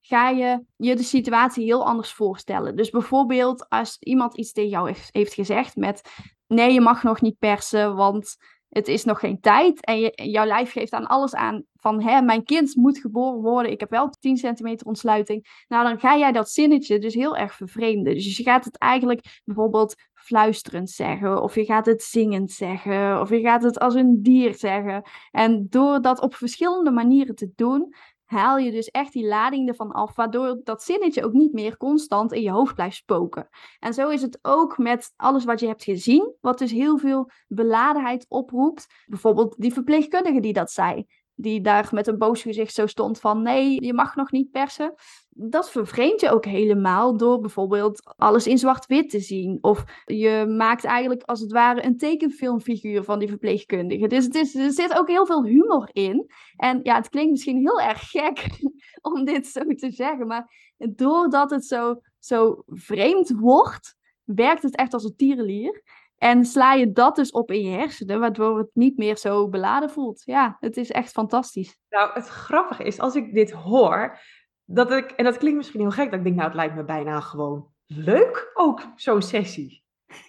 [0.00, 2.76] ga je je de situatie heel anders voorstellen.
[2.76, 6.02] Dus bijvoorbeeld als iemand iets tegen jou heeft, heeft gezegd met
[6.46, 8.36] nee, je mag nog niet persen, want
[8.74, 9.84] het is nog geen tijd.
[9.84, 13.72] En jouw lijf geeft aan alles aan van, hè, mijn kind moet geboren worden.
[13.72, 15.64] Ik heb wel 10 centimeter ontsluiting.
[15.68, 18.14] Nou, dan ga jij dat zinnetje dus heel erg vervreemden.
[18.14, 21.42] Dus je gaat het eigenlijk bijvoorbeeld fluisterend zeggen.
[21.42, 23.20] Of je gaat het zingend zeggen.
[23.20, 25.02] Of je gaat het als een dier zeggen.
[25.30, 29.92] En door dat op verschillende manieren te doen, haal je dus echt die lading ervan
[29.92, 33.48] af, waardoor dat zinnetje ook niet meer constant in je hoofd blijft spoken.
[33.78, 37.30] En zo is het ook met alles wat je hebt gezien, wat dus heel veel
[37.46, 38.86] beladenheid oproept.
[39.06, 43.42] Bijvoorbeeld die verpleegkundige die dat zei die daar met een boos gezicht zo stond van
[43.42, 44.94] nee, je mag nog niet persen.
[45.36, 49.58] Dat vervreemdt je ook helemaal door bijvoorbeeld alles in zwart-wit te zien.
[49.60, 54.06] Of je maakt eigenlijk als het ware een tekenfilmfiguur van die verpleegkundige.
[54.06, 56.30] Dus het is, er zit ook heel veel humor in.
[56.56, 58.46] En ja, het klinkt misschien heel erg gek
[59.12, 60.26] om dit zo te zeggen.
[60.26, 65.82] Maar doordat het zo, zo vreemd wordt, werkt het echt als een tierenlier.
[66.16, 69.90] En sla je dat dus op in je hersenen, waardoor het niet meer zo beladen
[69.90, 70.22] voelt.
[70.24, 71.78] Ja, het is echt fantastisch.
[71.88, 74.18] Nou, het grappige is, als ik dit hoor,
[74.64, 76.84] dat ik, en dat klinkt misschien heel gek, dat ik denk, nou, het lijkt me
[76.84, 79.82] bijna gewoon leuk ook, zo'n sessie.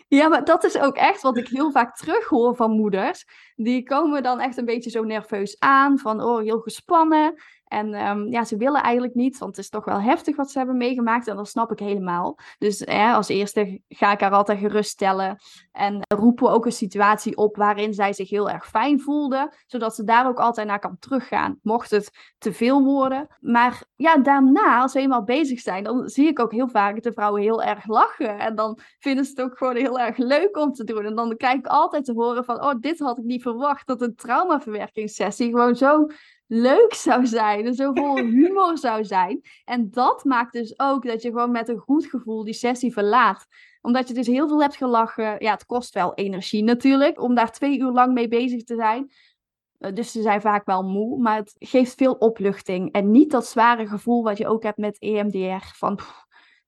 [0.07, 3.25] Ja, maar dat is ook echt wat ik heel vaak terughoor van moeders.
[3.55, 7.33] Die komen dan echt een beetje zo nerveus aan, van oh, heel gespannen.
[7.75, 10.57] En um, ja, ze willen eigenlijk niet, want het is toch wel heftig wat ze
[10.57, 11.27] hebben meegemaakt.
[11.27, 12.37] En dat snap ik helemaal.
[12.57, 15.37] Dus als eerste ga ik haar altijd geruststellen.
[15.71, 19.53] En roepen we ook een situatie op waarin zij zich heel erg fijn voelde.
[19.65, 23.27] Zodat ze daar ook altijd naar kan teruggaan, mocht het te veel worden.
[23.39, 27.13] Maar ja, daarna, als we eenmaal bezig zijn, dan zie ik ook heel vaak de
[27.13, 28.39] vrouwen heel erg lachen.
[28.39, 31.05] En dan vinden ze het ook gewoon heel erg leuk om te doen.
[31.05, 33.87] En dan krijg ik altijd te horen van, oh, dit had ik niet verwacht.
[33.87, 36.07] Dat een traumaverwerkingssessie gewoon zo
[36.47, 39.41] leuk zou zijn en zo vol humor zou zijn.
[39.65, 43.45] En dat maakt dus ook dat je gewoon met een goed gevoel die sessie verlaat.
[43.81, 45.35] Omdat je dus heel veel hebt gelachen.
[45.39, 49.11] Ja, het kost wel energie natuurlijk om daar twee uur lang mee bezig te zijn.
[49.77, 52.91] Eh, dus ze zijn vaak wel moe, maar het geeft veel opluchting.
[52.91, 55.65] En niet dat zware gevoel wat je ook hebt met EMDR.
[55.75, 55.99] Van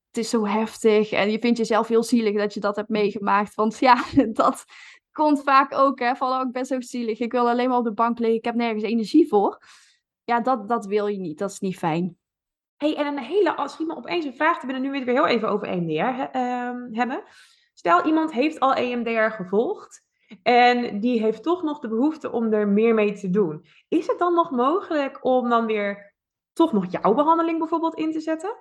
[0.08, 3.56] het is zo heftig en je vindt jezelf heel zielig dat je dat hebt meegemaakt.
[3.56, 4.66] Want ja, dat,
[5.17, 7.84] komt vaak ook, hè, van oh, ik ben zo zielig, ik wil alleen maar op
[7.84, 9.62] de bank liggen, ik heb nergens energie voor.
[10.23, 12.17] Ja, dat, dat wil je niet, dat is niet fijn.
[12.77, 15.67] hey, en een hele, als iemand opeens een vraag binnen, nu weer heel even over
[15.67, 17.23] EMDR ehm, hebben.
[17.73, 20.06] Stel, iemand heeft al EMDR gevolgd
[20.43, 23.65] en die heeft toch nog de behoefte om er meer mee te doen.
[23.88, 26.15] Is het dan nog mogelijk om dan weer
[26.53, 28.56] toch nog jouw behandeling bijvoorbeeld in te zetten?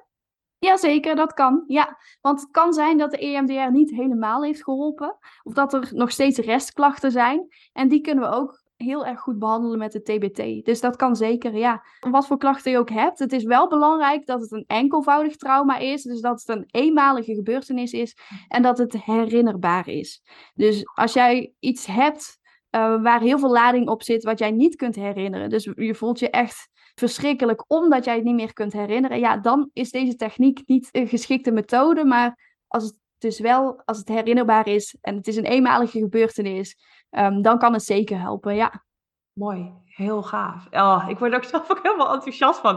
[0.58, 1.64] Jazeker, dat kan.
[1.66, 5.16] Ja, want het kan zijn dat de EMDR niet helemaal heeft geholpen.
[5.42, 7.46] Of dat er nog steeds restklachten zijn.
[7.72, 10.64] En die kunnen we ook heel erg goed behandelen met de TBT.
[10.64, 11.82] Dus dat kan zeker, ja.
[12.00, 15.78] Wat voor klachten je ook hebt, het is wel belangrijk dat het een enkelvoudig trauma
[15.78, 16.02] is.
[16.02, 18.16] Dus dat het een eenmalige gebeurtenis is
[18.48, 20.22] en dat het herinnerbaar is.
[20.54, 22.38] Dus als jij iets hebt
[22.70, 25.48] uh, waar heel veel lading op zit wat jij niet kunt herinneren.
[25.48, 29.18] Dus je voelt je echt verschrikkelijk omdat jij het niet meer kunt herinneren.
[29.18, 32.04] Ja, dan is deze techniek niet een geschikte methode.
[32.04, 36.76] Maar als het dus wel, als het herinnerbaar is en het is een eenmalige gebeurtenis,
[37.10, 38.84] um, dan kan het zeker helpen, ja.
[39.32, 40.66] Mooi, heel gaaf.
[40.70, 42.76] Oh, ik word er ook zelf ook helemaal enthousiast van.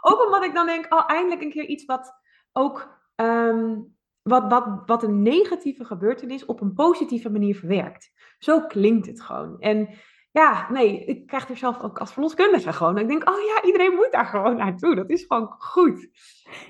[0.00, 2.12] Ook omdat ik dan denk, oh, eindelijk een keer iets wat
[2.52, 8.10] ook um, wat, wat, wat een negatieve gebeurtenis op een positieve manier verwerkt.
[8.38, 9.60] Zo klinkt het gewoon.
[9.60, 9.88] En
[10.30, 12.98] ja, nee, ik krijg er zelf ook als verloskundige gewoon.
[12.98, 14.94] Ik denk, oh ja, iedereen moet daar gewoon naartoe.
[14.94, 16.08] Dat is gewoon goed.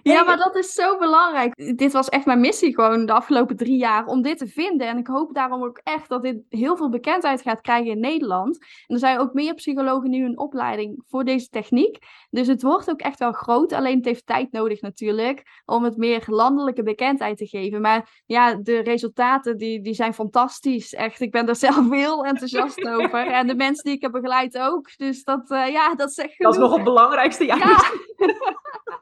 [0.02, 1.76] Ja, maar dat is zo belangrijk.
[1.78, 4.86] Dit was echt mijn missie gewoon de afgelopen drie jaar om dit te vinden.
[4.86, 8.58] En ik hoop daarom ook echt dat dit heel veel bekendheid gaat krijgen in Nederland.
[8.58, 11.98] En er zijn ook meer psychologen nu in opleiding voor deze techniek.
[12.30, 13.72] Dus het wordt ook echt wel groot.
[13.72, 17.80] Alleen het heeft tijd nodig natuurlijk om het meer landelijke bekendheid te geven.
[17.80, 20.94] Maar ja, de resultaten die, die zijn fantastisch.
[20.94, 23.26] Echt, ik ben er zelf heel enthousiast over.
[23.26, 24.96] En de mensen die ik heb begeleid ook.
[24.96, 26.52] Dus dat, uh, ja, dat zegt genoeg.
[26.52, 27.44] Dat is nog het belangrijkste.
[27.44, 27.56] Ja.
[27.56, 27.80] ja.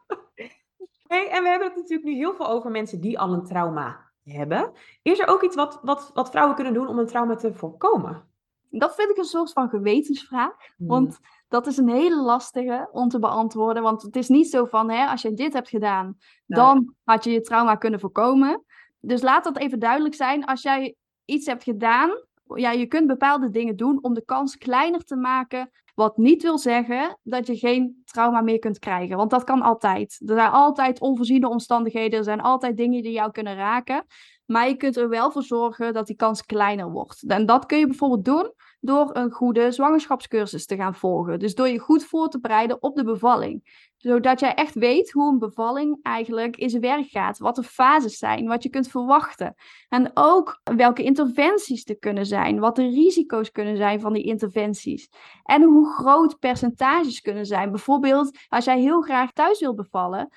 [1.08, 4.10] Hey, en we hebben het natuurlijk nu heel veel over mensen die al een trauma
[4.24, 4.72] hebben.
[5.02, 8.26] Is er ook iets wat, wat, wat vrouwen kunnen doen om een trauma te voorkomen?
[8.70, 10.54] Dat vind ik een soort van gewetensvraag.
[10.76, 10.86] Hmm.
[10.86, 11.18] Want
[11.48, 13.82] dat is een hele lastige om te beantwoorden.
[13.82, 17.30] Want het is niet zo van, hè, als je dit hebt gedaan, dan had je
[17.30, 18.64] je trauma kunnen voorkomen.
[19.00, 20.44] Dus laat dat even duidelijk zijn.
[20.44, 20.94] Als jij
[21.24, 22.10] iets hebt gedaan,
[22.54, 26.58] ja, je kunt bepaalde dingen doen om de kans kleiner te maken wat niet wil
[26.58, 29.16] zeggen dat je geen trauma meer kunt krijgen.
[29.16, 30.20] Want dat kan altijd.
[30.26, 32.18] Er zijn altijd onvoorziene omstandigheden.
[32.18, 34.04] Er zijn altijd dingen die jou kunnen raken.
[34.46, 37.24] Maar je kunt er wel voor zorgen dat die kans kleiner wordt.
[37.26, 41.38] En dat kun je bijvoorbeeld doen door een goede zwangerschapscursus te gaan volgen.
[41.38, 43.86] Dus door je goed voor te bereiden op de bevalling.
[43.96, 47.38] Zodat jij echt weet hoe een bevalling eigenlijk in zijn werk gaat.
[47.38, 49.54] Wat de fases zijn, wat je kunt verwachten.
[49.88, 52.58] En ook welke interventies er kunnen zijn.
[52.58, 55.08] Wat de risico's kunnen zijn van die interventies.
[55.42, 57.70] En hoe groot percentages kunnen zijn.
[57.70, 60.28] Bijvoorbeeld als jij heel graag thuis wil bevallen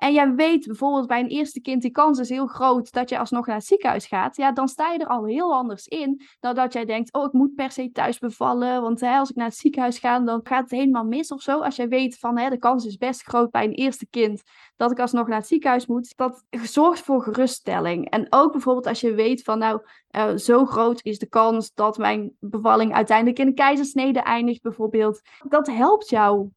[0.00, 3.18] en jij weet bijvoorbeeld bij een eerste kind, die kans is heel groot dat je
[3.18, 4.36] alsnog naar het ziekenhuis gaat.
[4.36, 7.32] Ja, dan sta je er al heel anders in dan dat jij denkt, oh, ik
[7.32, 8.82] moet per se thuis bevallen.
[8.82, 11.60] Want hè, als ik naar het ziekenhuis ga, dan gaat het helemaal mis of zo.
[11.60, 14.42] Als jij weet van, hè, de kans is best groot bij een eerste kind
[14.76, 16.16] dat ik alsnog naar het ziekenhuis moet.
[16.16, 18.10] Dat zorgt voor geruststelling.
[18.10, 21.98] En ook bijvoorbeeld als je weet van, nou, uh, zo groot is de kans dat
[21.98, 25.20] mijn bevalling uiteindelijk in een keizersnede eindigt bijvoorbeeld.
[25.48, 26.48] Dat helpt jou.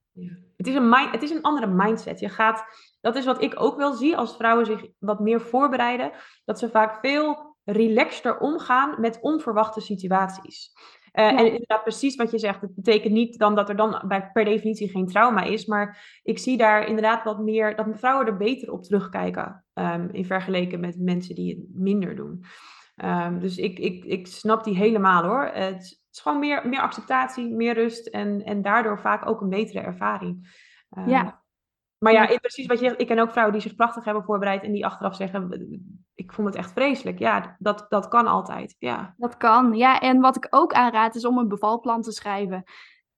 [0.65, 2.19] Het, is een het is een andere mindset.
[2.19, 2.63] Je gaat
[3.01, 6.11] dat is wat ik ook wel zie als vrouwen zich wat meer voorbereiden.
[6.45, 10.71] Dat ze vaak veel relaxter omgaan met onverwachte situaties.
[11.13, 12.61] Uh, En inderdaad, precies wat je zegt.
[12.61, 15.65] Het betekent niet dan dat er dan bij, per definitie geen trauma is.
[15.65, 19.65] Maar ik zie daar inderdaad wat meer, dat vrouwen er beter op terugkijken.
[19.73, 22.43] Um, in vergelijking met mensen die het minder doen.
[23.03, 25.49] Um, dus ik, ik, ik snap die helemaal hoor.
[25.53, 29.79] Het is gewoon meer, meer acceptatie, meer rust en, en daardoor vaak ook een betere
[29.79, 30.61] ervaring.
[30.97, 31.43] Um, ja,
[32.03, 33.01] maar ja, precies wat je zegt.
[33.01, 35.49] Ik ken ook vrouwen die zich prachtig hebben voorbereid en die achteraf zeggen:
[36.15, 37.19] Ik vond het echt vreselijk.
[37.19, 38.75] Ja, dat, dat kan altijd.
[38.79, 39.13] Ja.
[39.17, 39.73] Dat kan.
[39.75, 42.63] Ja, en wat ik ook aanraad is om een bevalplan te schrijven.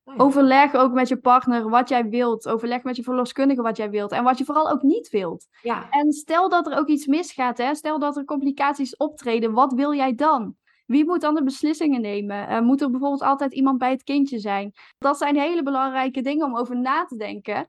[0.04, 2.48] Oh Overleg ook met je partner wat jij wilt.
[2.48, 4.12] Overleg met je verloskundige wat jij wilt.
[4.12, 5.48] En wat je vooral ook niet wilt.
[5.62, 5.90] Ja.
[5.90, 7.76] En stel dat er ook iets misgaat, hè?
[7.76, 10.56] stel dat er complicaties optreden, wat wil jij dan?
[10.86, 12.52] Wie moet dan de beslissingen nemen?
[12.52, 14.74] Uh, moet er bijvoorbeeld altijd iemand bij het kindje zijn?
[14.98, 17.68] Dat zijn hele belangrijke dingen om over na te denken.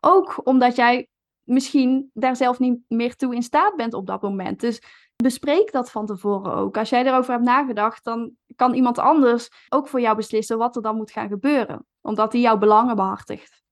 [0.00, 1.08] Ook omdat jij
[1.44, 4.60] misschien daar zelf niet meer toe in staat bent op dat moment.
[4.60, 4.82] Dus
[5.16, 6.76] bespreek dat van tevoren ook.
[6.76, 10.82] Als jij erover hebt nagedacht, dan kan iemand anders ook voor jou beslissen wat er
[10.82, 11.86] dan moet gaan gebeuren.
[12.00, 13.62] Omdat hij jouw belangen behartigt.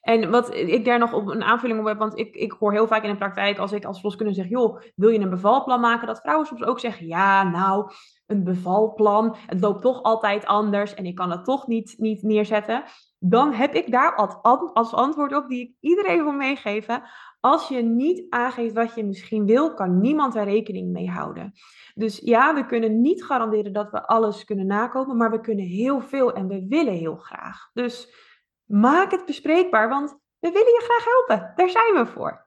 [0.00, 2.86] En wat ik daar nog op een aanvulling op heb, want ik, ik hoor heel
[2.86, 6.06] vaak in de praktijk, als ik als verloskundige zeg, joh, wil je een bevalplan maken?
[6.06, 7.90] Dat vrouwen soms ook zeggen, ja, nou,
[8.26, 12.84] een bevalplan, het loopt toch altijd anders en ik kan het toch niet, niet neerzetten
[13.26, 14.14] dan heb ik daar
[14.72, 17.02] als antwoord op die ik iedereen wil meegeven.
[17.40, 21.52] Als je niet aangeeft wat je misschien wil, kan niemand daar rekening mee houden.
[21.94, 26.00] Dus ja, we kunnen niet garanderen dat we alles kunnen nakomen, maar we kunnen heel
[26.00, 27.70] veel en we willen heel graag.
[27.72, 28.14] Dus
[28.64, 31.52] maak het bespreekbaar, want we willen je graag helpen.
[31.56, 32.46] Daar zijn we voor.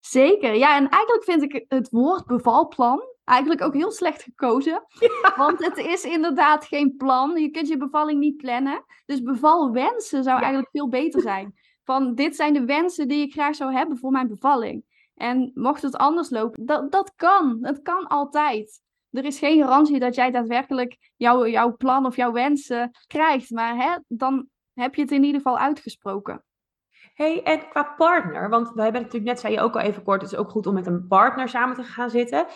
[0.00, 4.82] Zeker, ja, en eigenlijk vind ik het woord bevalplan eigenlijk ook heel slecht gekozen.
[5.36, 7.40] Want het is inderdaad geen plan.
[7.40, 8.84] Je kunt je bevalling niet plannen.
[9.06, 11.54] Dus bevalwensen zou eigenlijk veel beter zijn.
[11.84, 14.84] Van dit zijn de wensen die ik graag zou hebben voor mijn bevalling.
[15.14, 17.58] En mocht het anders lopen, dat, dat kan.
[17.60, 18.82] Het kan altijd.
[19.10, 23.50] er is geen garantie dat jij daadwerkelijk jouw, jouw plan of jouw wensen krijgt.
[23.50, 26.44] Maar hè, dan heb je het in ieder geval uitgesproken.
[27.14, 30.22] hey, en qua partner, want we hebben natuurlijk net, zei je ook al even kort,
[30.22, 32.46] het is ook goed om met een partner samen te gaan zitten.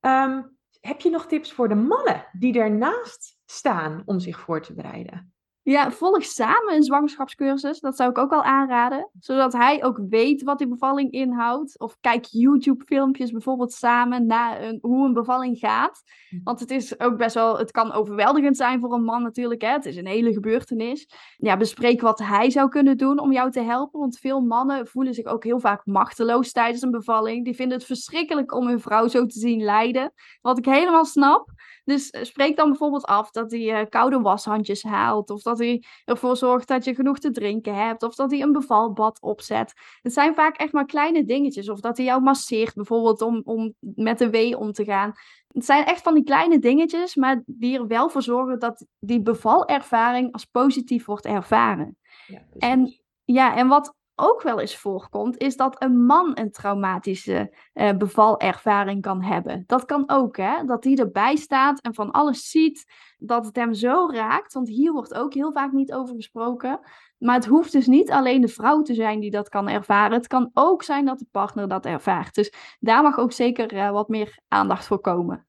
[0.00, 0.42] Ehm,
[0.80, 5.32] heb je nog tips voor de mannen die ernaast staan om zich voor te bereiden?
[5.68, 7.80] Ja, volg samen een zwangerschapscursus.
[7.80, 9.10] Dat zou ik ook wel aanraden.
[9.20, 11.78] Zodat hij ook weet wat die bevalling inhoudt.
[11.78, 16.02] Of kijk YouTube-filmpjes bijvoorbeeld samen naar een, hoe een bevalling gaat.
[16.28, 16.36] Hm.
[16.42, 19.62] Want het is ook best wel, het kan overweldigend zijn voor een man natuurlijk.
[19.62, 19.68] Hè?
[19.68, 21.08] Het is een hele gebeurtenis.
[21.36, 24.00] Ja, bespreek wat hij zou kunnen doen om jou te helpen.
[24.00, 27.44] Want veel mannen voelen zich ook heel vaak machteloos tijdens een bevalling.
[27.44, 30.12] Die vinden het verschrikkelijk om hun vrouw zo te zien lijden.
[30.40, 31.50] Wat ik helemaal snap.
[31.88, 35.30] Dus eh, spreek dan bijvoorbeeld af dat hij uh, koude washandjes haalt.
[35.30, 38.02] Of dat hij ervoor zorgt dat je genoeg te drinken hebt.
[38.02, 39.72] Of dat hij een bevalbad opzet.
[40.02, 41.68] Het zijn vaak echt maar kleine dingetjes.
[41.68, 45.12] Of dat hij jou masseert bijvoorbeeld om, om met de wee om te gaan.
[45.48, 49.20] Het zijn echt van die kleine dingetjes, maar die er wel voor zorgen dat die
[49.20, 51.96] bavalervaring als positief wordt ervaren.
[52.26, 57.54] Ja, en ja, en wat ook wel eens voorkomt, is dat een man een traumatische
[57.74, 59.64] uh, bevalervaring kan hebben.
[59.66, 60.64] Dat kan ook, hè?
[60.64, 64.52] Dat hij erbij staat en van alles ziet, dat het hem zo raakt.
[64.52, 66.80] Want hier wordt ook heel vaak niet over gesproken.
[67.18, 70.16] Maar het hoeft dus niet alleen de vrouw te zijn die dat kan ervaren.
[70.16, 72.34] Het kan ook zijn dat de partner dat ervaart.
[72.34, 75.46] Dus daar mag ook zeker uh, wat meer aandacht voor komen.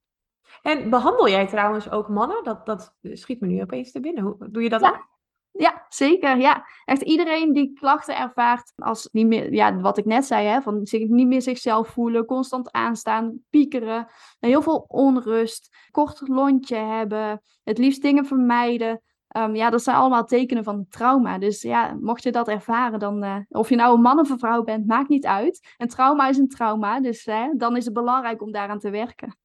[0.61, 2.43] En behandel jij trouwens ook mannen?
[2.43, 4.23] Dat, dat schiet me nu opeens te binnen.
[4.23, 5.18] Hoe doe je dat ook?
[5.51, 6.37] Ja, zeker.
[6.37, 10.61] Ja, echt iedereen die klachten ervaart als niet meer, ja, wat ik net zei, hè,
[10.61, 14.07] van zich niet meer zichzelf voelen, constant aanstaan, piekeren,
[14.39, 19.01] heel veel onrust, kort lontje hebben, het liefst dingen vermijden.
[19.37, 21.37] Um, ja, dat zijn allemaal tekenen van trauma.
[21.37, 24.39] Dus ja, mocht je dat ervaren, dan uh, of je nou een man of een
[24.39, 25.73] vrouw bent, maakt niet uit.
[25.77, 29.37] Een trauma is een trauma, dus dan is het belangrijk om daaraan te werken.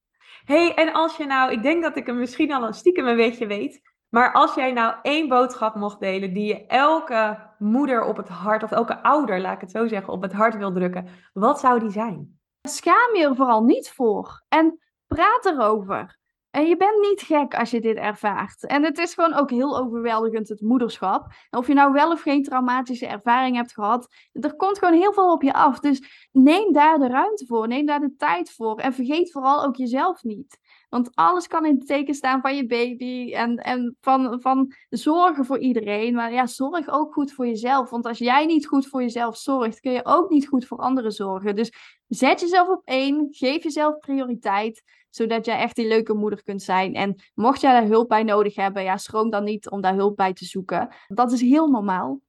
[0.44, 3.16] hey, en als je nou, ik denk dat ik hem misschien al een stiekem een
[3.16, 8.16] beetje weet, maar als jij nou één boodschap mocht delen die je elke moeder op
[8.16, 11.08] het hart, of elke ouder, laat ik het zo zeggen, op het hart wil drukken,
[11.32, 12.38] wat zou die zijn?
[12.62, 16.18] Schaam je er vooral niet voor en praat erover.
[16.50, 18.66] En je bent niet gek als je dit ervaart.
[18.66, 21.26] En het is gewoon ook heel overweldigend, het moederschap.
[21.50, 25.32] of je nou wel of geen traumatische ervaring hebt gehad, er komt gewoon heel veel
[25.32, 25.80] op je af.
[25.80, 28.78] Dus neem daar de ruimte voor, neem daar de tijd voor.
[28.78, 30.58] En vergeet vooral ook jezelf niet.
[30.88, 35.44] Want alles kan in het teken staan van je baby en, en van, van zorgen
[35.44, 36.14] voor iedereen.
[36.14, 37.90] Maar ja, zorg ook goed voor jezelf.
[37.90, 41.12] Want als jij niet goed voor jezelf zorgt, kun je ook niet goed voor anderen
[41.12, 41.56] zorgen.
[41.56, 41.72] Dus
[42.08, 46.94] zet jezelf op één, geef jezelf prioriteit, zodat jij echt die leuke moeder kunt zijn.
[46.94, 50.16] En mocht jij daar hulp bij nodig hebben, ja, schroom dan niet om daar hulp
[50.16, 50.94] bij te zoeken.
[51.06, 52.20] Dat is heel normaal.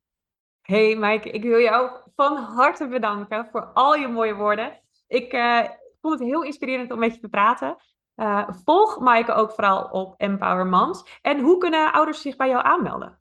[0.62, 4.80] Hey Mike, ik wil jou van harte bedanken voor al je mooie woorden.
[5.08, 5.62] Ik uh,
[6.02, 7.76] vond het heel inspirerend om met je te praten.
[8.16, 11.20] Uh, volg Maaike ook vooral op Empower Moms.
[11.22, 13.20] En hoe kunnen ouders zich bij jou aanmelden?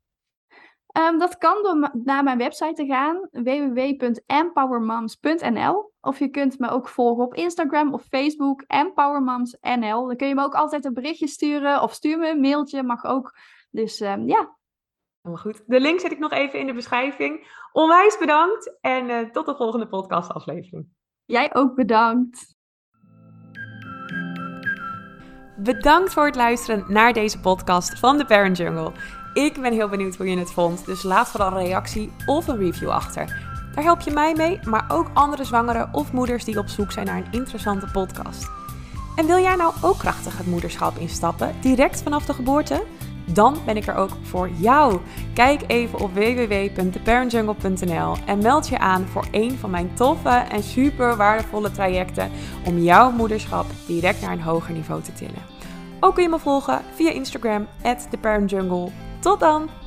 [0.98, 5.92] Um, dat kan door naar mijn website te gaan, www.empowermoms.nl.
[6.00, 10.06] Of je kunt me ook volgen op Instagram of Facebook, EmpowerMomsNL.
[10.06, 13.04] Dan kun je me ook altijd een berichtje sturen of stuur me een mailtje, mag
[13.04, 13.36] ook.
[13.70, 14.56] Dus um, ja.
[15.20, 15.62] Helemaal goed.
[15.66, 17.62] De link zet ik nog even in de beschrijving.
[17.72, 20.88] Onwijs bedankt en uh, tot de volgende podcastaflevering.
[21.24, 22.53] Jij ook bedankt.
[25.56, 28.92] Bedankt voor het luisteren naar deze podcast van The Parent Jungle.
[29.32, 32.56] Ik ben heel benieuwd hoe je het vond, dus laat vooral een reactie of een
[32.56, 33.26] review achter.
[33.74, 37.06] Daar help je mij mee, maar ook andere zwangeren of moeders die op zoek zijn
[37.06, 38.50] naar een interessante podcast.
[39.16, 42.84] En wil jij nou ook krachtig het moederschap instappen, direct vanaf de geboorte?
[43.24, 45.00] Dan ben ik er ook voor jou.
[45.34, 51.16] Kijk even op www.theparentjungle.nl en meld je aan voor een van mijn toffe en super
[51.16, 52.30] waardevolle trajecten
[52.66, 55.42] om jouw moederschap direct naar een hoger niveau te tillen.
[56.00, 58.90] Ook kun je me volgen via Instagram, at theparentjungle.
[59.20, 59.83] Tot dan!